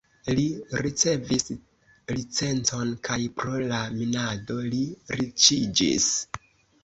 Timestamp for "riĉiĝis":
5.19-6.09